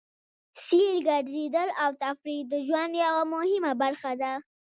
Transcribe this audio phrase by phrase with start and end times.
[0.65, 4.33] سیل، ګرځېدل او تفرېح د ژوند یوه مهمه برخه ده.